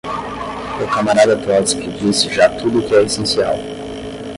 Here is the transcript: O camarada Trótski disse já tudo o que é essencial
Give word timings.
O 0.83 0.87
camarada 0.91 1.37
Trótski 1.37 1.87
disse 1.91 2.27
já 2.33 2.49
tudo 2.49 2.79
o 2.79 2.89
que 2.89 2.95
é 2.95 3.03
essencial 3.03 3.53